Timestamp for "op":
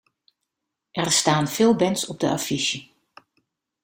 2.05-2.19